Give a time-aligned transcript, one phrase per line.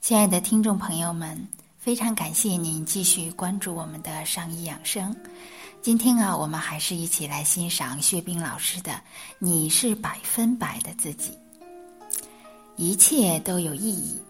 [0.00, 5.14] 亲爱的听众朋友们，非常感谢您继续关注我们的上医养生。
[5.82, 8.92] 今天啊，我们还是一起来欣赏薛冰老师的
[9.40, 11.32] 《你是百分百的自己》，
[12.76, 14.20] 一切都有意义。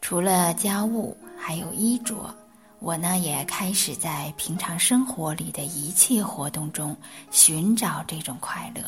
[0.00, 2.32] 除了家务，还有衣着，
[2.78, 6.96] 我呢也开始在平常生活里的一切活动中
[7.32, 8.82] 寻找这种快乐。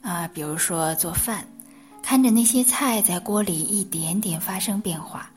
[0.00, 1.46] 啊，比如说做饭。
[2.10, 5.30] 看着那些菜在锅里一点点发生变化，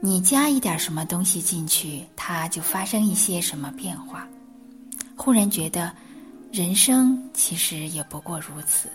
[0.00, 4.26] 你加一点什么东西进去，它就发生一些什么变化。
[5.14, 5.92] 忽然觉得，
[6.50, 8.88] 人生其实也不过如此。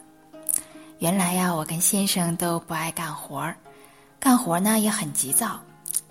[0.97, 3.55] 原来呀，我跟先生都不爱干活儿，
[4.19, 5.61] 干活呢也很急躁。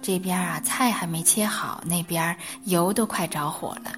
[0.01, 3.91] 这边啊菜还没切好，那边油都快着火了。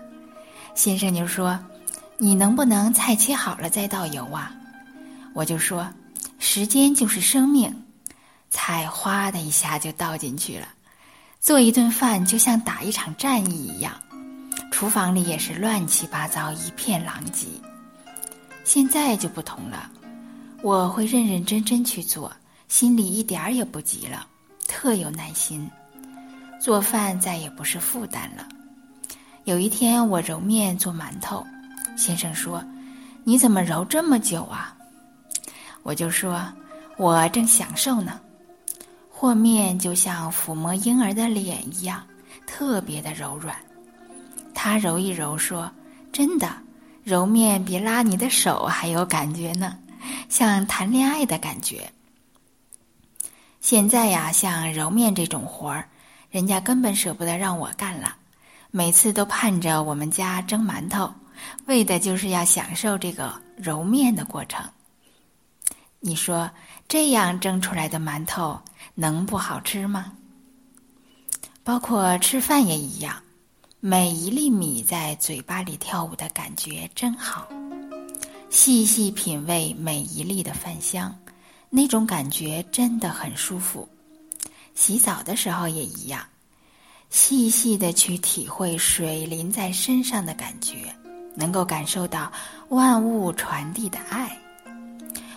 [0.74, 1.60] 先生就说
[2.16, 4.50] ：“你能不能菜切好了再倒油啊？”
[5.34, 5.86] 我就说。
[6.44, 7.72] 时间就是生命，
[8.50, 10.66] 菜哗的一下就倒进去了。
[11.38, 13.94] 做一顿饭就像打一场战役一样，
[14.72, 17.46] 厨房里也是乱七八糟，一片狼藉。
[18.64, 19.88] 现在就不同了，
[20.62, 22.30] 我会认认真真去做，
[22.66, 24.26] 心里一点儿也不急了，
[24.66, 25.70] 特有耐心。
[26.60, 28.48] 做饭再也不是负担了。
[29.44, 31.46] 有一天我揉面做馒头，
[31.96, 32.64] 先生说
[33.22, 34.76] ：“你怎么揉这么久啊？”
[35.82, 36.44] 我就说，
[36.96, 38.20] 我正享受呢，
[39.10, 42.06] 和面就像抚摸婴儿的脸一样，
[42.46, 43.56] 特别的柔软。
[44.54, 45.70] 他揉一揉说
[46.12, 46.48] ：“真的，
[47.02, 49.78] 揉面比拉你的手还有感觉呢，
[50.28, 51.90] 像谈恋爱的感觉。”
[53.60, 55.88] 现在呀，像揉面这种活儿，
[56.30, 58.14] 人家根本舍不得让我干了，
[58.70, 61.12] 每次都盼着我们家蒸馒头，
[61.66, 64.64] 为的就是要享受这个揉面的过程。
[66.04, 66.50] 你说
[66.88, 68.60] 这样蒸出来的馒头
[68.96, 70.12] 能不好吃吗？
[71.62, 73.22] 包括吃饭也一样，
[73.78, 77.46] 每一粒米在嘴巴里跳舞的感觉真好。
[78.50, 81.16] 细细品味每一粒的饭香，
[81.70, 83.88] 那种感觉真的很舒服。
[84.74, 86.26] 洗澡的时候也一样，
[87.10, 90.92] 细细的去体会水淋在身上的感觉，
[91.36, 92.32] 能够感受到
[92.70, 94.36] 万物传递的爱。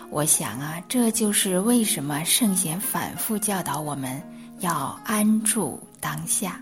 [0.10, 4.22] 我想啊，这就是为什么圣贤反复教导我们
[4.60, 6.62] 要安住当下。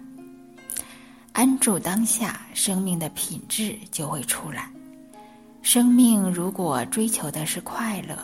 [1.34, 4.70] 安住当下，生命的品质就会出来。
[5.62, 8.18] 生命如果追求的是快乐，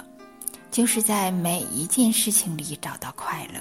[0.72, 3.60] 就是在每一件事情里找到快乐，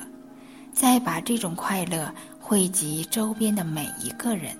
[0.72, 4.56] 再把这种快乐惠及周边的每一个人。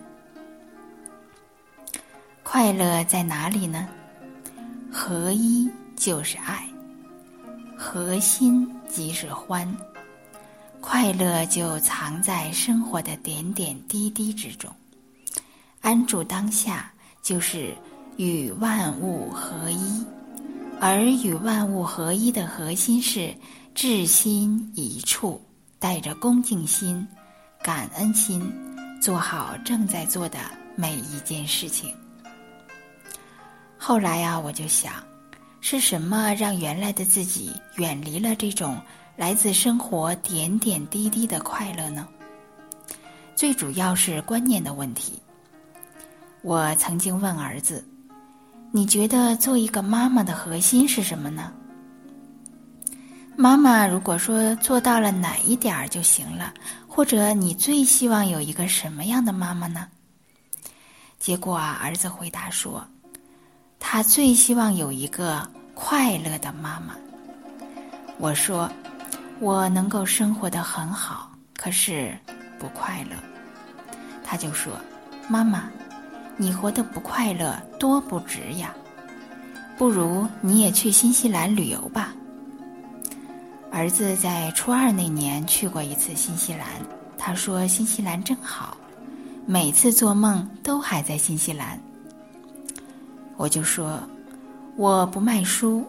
[2.43, 3.89] 快乐在哪里呢？
[4.93, 6.68] 合一就是爱。
[7.91, 9.67] 核心即是欢，
[10.79, 14.71] 快乐就藏在生活的点点滴滴之中。
[15.81, 17.75] 安住当下，就是
[18.19, 20.05] 与万物合一，
[20.79, 23.35] 而与万物合一的核心是
[23.75, 25.41] 至心一处，
[25.79, 27.09] 带着恭敬心、
[27.63, 28.53] 感恩心，
[29.01, 30.39] 做好正在做的
[30.77, 31.91] 每一件事情。
[33.79, 35.08] 后来呀，我就想。
[35.71, 38.81] 是什么让原来的自己远离了这种
[39.19, 42.09] 来自生活点点滴滴的快乐呢？
[43.37, 45.21] 最主要是观念的问题。
[46.41, 47.87] 我曾经问儿子
[48.73, 51.53] ：“你觉得做一个妈妈的核心是什么呢？”
[53.37, 56.55] 妈妈如果说做到了哪一点儿就行了，
[56.87, 59.87] 或者你最希望有一个什么样的妈妈呢？
[61.19, 62.83] 结果啊，儿子回答说。
[63.81, 65.49] 他最希望有一个
[65.81, 66.97] 快乐的妈妈。
[68.19, 68.69] 我说，
[69.39, 72.13] 我能够生活的很好，可是
[72.59, 73.15] 不快乐。
[74.25, 74.73] 他就说
[75.31, 75.71] ：“妈妈，
[76.37, 78.75] 你活得不快乐多不值呀，
[79.79, 82.13] 不如你也去新西兰旅游吧。”
[83.71, 86.67] 儿子在初二那年去过一次新西兰，
[87.17, 88.77] 他说新西兰真好，
[89.47, 91.81] 每次做梦都还在新西兰。
[93.37, 94.03] 我就说，
[94.79, 95.85] 我不卖书，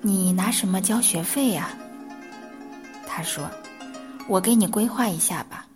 [0.00, 1.68] 你拿什么交学费呀？
[3.06, 3.44] 他说，
[4.26, 5.66] 我给你规划一下吧，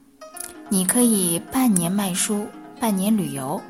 [0.71, 2.47] 你可以半年卖书，
[2.81, 3.61] 半年旅游，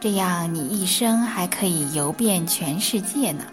[0.00, 3.44] 这样你一生还可以游遍全世界呢。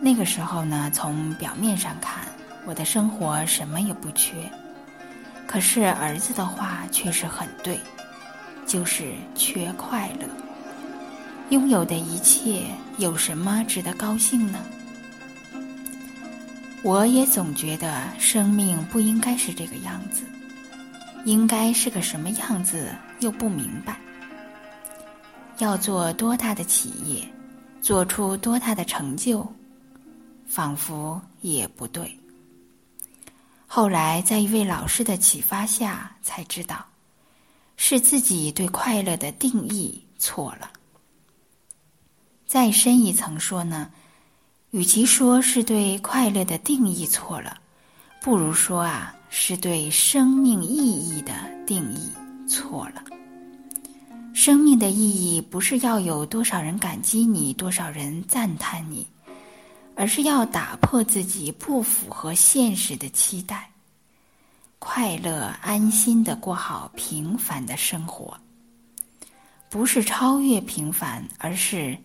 [0.00, 2.24] 那个时候呢，从表面上看，
[2.66, 4.34] 我的生活什么也不缺，
[5.46, 7.78] 可是儿子的话确实很对，
[8.66, 10.26] 就是缺快乐。
[11.50, 12.66] 拥有的一切
[12.98, 14.58] 有什么值得高兴呢？
[16.82, 20.24] 我也总觉得生命不应该是这个样子，
[21.24, 23.98] 应该是个什么样子又不明白。
[25.58, 27.26] 要做多大的企业，
[27.80, 29.46] 做出多大的成就，
[30.46, 32.18] 仿佛也不对。
[33.66, 36.84] 后来在一位老师的启发下，才知道
[37.76, 40.70] 是自己对快乐的定义错了。
[42.46, 43.90] 再深一层说呢？
[44.70, 47.58] 与其说是对快乐的定义错了，
[48.20, 51.32] 不如说啊是对生命意义的
[51.64, 52.10] 定义
[52.48, 53.04] 错了。
[54.34, 59.06] 生命的意义不是要有多少人感激你，多少人赞叹你，
[59.94, 63.70] 而是要打破自己不符合现实的期待，
[64.80, 68.36] 快乐安心的过好平凡的生活。
[69.70, 71.96] 不是超越平凡，而是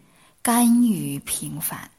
[0.42, 1.90] 甘于平凡。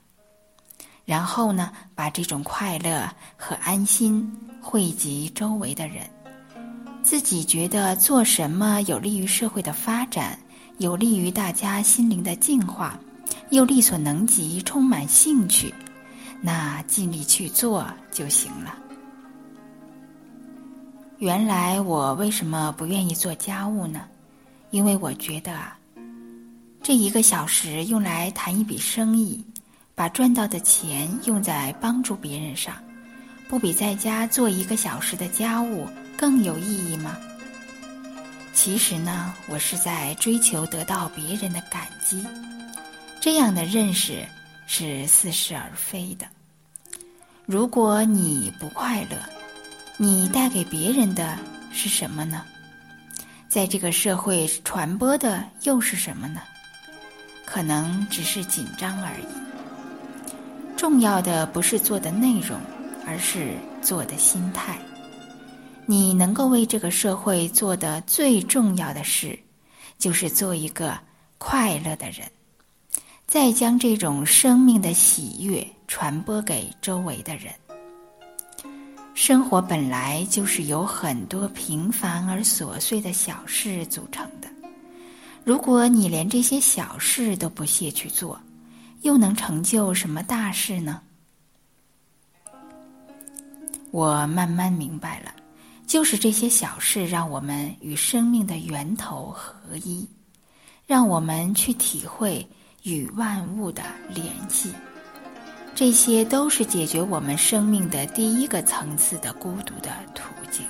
[1.05, 6.09] 然后呢，把这种快乐和安心惠及周围的人，
[7.03, 10.39] 自己觉得做什么有利于社会的发展，
[10.79, 12.97] 有利于大家心灵的净化，
[13.51, 15.75] 又力所能及，充满兴趣，
[16.41, 18.77] 那尽力去做就行了。
[21.19, 24.03] 原来我为什么不愿意做家务呢？
[24.71, 25.77] 因为我觉得啊，
[26.91, 29.45] 这一个小时用来谈一笔生意。
[29.95, 32.75] 把赚到的钱用在帮助别人上，
[33.49, 37.17] 不比在家做一个小时的家务更有意义吗？
[38.53, 42.27] 其实呢，我是在追求得到别人的感激，
[43.21, 44.27] 这样的认识
[44.67, 46.27] 是似是而非的。
[47.47, 49.17] 如果你不快乐，
[49.97, 51.39] 你带给别人的
[51.71, 52.45] 是什么呢？
[53.49, 56.41] 在这个社会传播的又是什么呢？
[57.50, 59.26] 可能只是紧张而已。
[60.76, 62.56] 重要的不是做的内容，
[63.05, 64.79] 而是做的心态。
[65.85, 69.37] 你能够为这个社会做的最重要的事，
[69.99, 70.97] 就是做一个
[71.38, 72.31] 快乐的人，
[73.26, 77.53] 再将这种生命的喜悦传播给周围的人。
[79.12, 84.49] 生活本来就是由很多平凡而琐碎的小事组成的，
[85.45, 88.41] 如果你连这些小事都不屑去做，
[89.03, 91.01] 又能成就什么大事呢？
[93.91, 95.35] 我慢慢明白了，
[95.87, 100.09] 就是这些小事让我们与生命的源头合一，
[100.87, 102.47] 让我们去体会
[102.85, 104.73] 与万物的联系。
[105.75, 110.23] 这些都是解决我们生命的第一个层次的孤独的途
[110.53, 110.65] 径。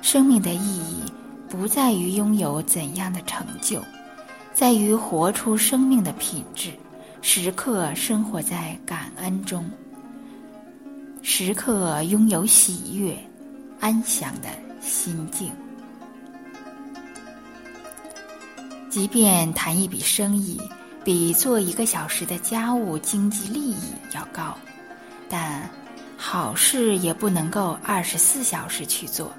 [0.00, 1.04] 生命的意义
[1.50, 3.82] 不在于拥有怎样的成就，
[4.54, 6.70] 在于活出生命的品质。
[7.22, 9.68] 时刻生活在感恩中，
[11.20, 13.14] 时刻拥有喜悦、
[13.78, 14.48] 安详的
[14.80, 15.52] 心境。
[18.88, 20.58] 即便谈一笔生意
[21.04, 24.56] 比做一个小时的家务经济利益要高，
[25.28, 25.68] 但
[26.16, 29.30] 好事也不能够二十四小时去做。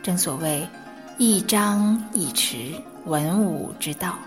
[0.00, 0.64] 正所谓
[1.24, 2.74] “一张一弛，
[3.04, 4.18] 文武之道”。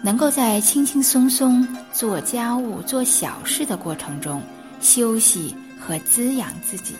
[0.00, 4.40] 能够在轻轻松松做家务、做小事的过程中
[4.80, 6.94] 休息和滋养自己，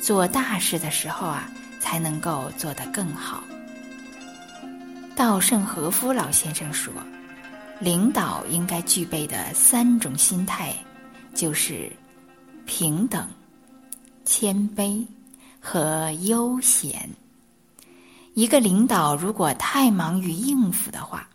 [0.00, 1.46] 做大事的时候啊，
[1.78, 3.44] 才能够做得更好。
[5.14, 6.90] 稻盛和夫老先生说
[7.80, 10.74] ：“领导应该具备的三种心态，
[11.34, 11.92] 就是
[12.64, 13.28] 平等、
[14.24, 15.06] 谦卑
[15.60, 17.06] 和悠闲。
[18.34, 21.28] 一个领导如果太忙于应付的话，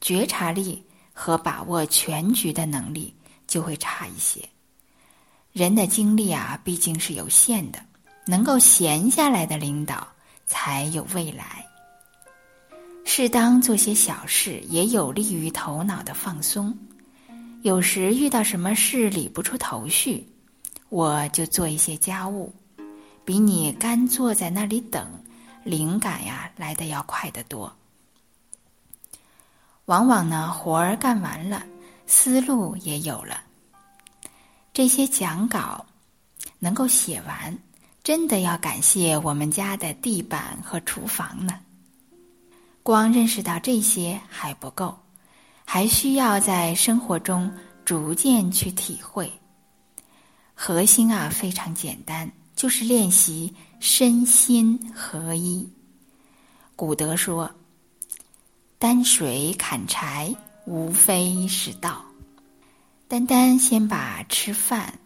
[0.00, 0.82] 觉察力
[1.12, 3.14] 和把握全局的能力
[3.46, 4.46] 就会差一些。
[5.52, 7.78] 人的精力啊，毕竟是有限的，
[8.26, 10.06] 能够闲下来的领导
[10.46, 11.64] 才有未来。
[13.04, 16.76] 适当做些小事，也有利于头脑的放松。
[17.62, 20.26] 有时遇到什么事理不出头绪，
[20.90, 22.52] 我就做一些家务，
[23.24, 25.08] 比你干坐在那里等，
[25.64, 27.74] 灵感呀来的要快得多。
[29.86, 31.62] 往往呢，活儿干完了，
[32.06, 33.42] 思路也有了。
[34.72, 35.84] 这些讲稿
[36.58, 37.58] 能够写完，
[38.02, 41.60] 真的要感谢我们家的地板和厨房呢。
[42.82, 44.98] 光认识到这些还不够，
[45.64, 47.52] 还需要在生活中
[47.84, 49.32] 逐渐去体会。
[50.54, 55.68] 核心啊，非常简单，就是练习身心合一。
[56.76, 57.50] 古德说。
[58.76, 60.34] 担水砍柴，
[60.66, 62.04] 无非是道。
[63.08, 64.98] 单单先把吃饭、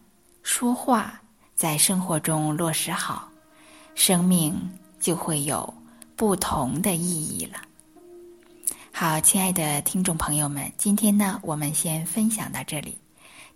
[0.43, 1.21] 说话，
[1.55, 3.29] 在生活中落实好，
[3.95, 4.53] 生命
[4.99, 5.73] 就会有
[6.17, 7.61] 不同的意义了。
[8.91, 12.97] 好，亲爱的听众朋友们，今天呢，我们先分享到这里。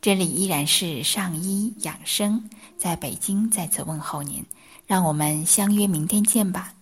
[0.04, 4.46] 这里依然是上医养生，在北京再次问候您，
[4.86, 6.74] 让我们相约明天见吧。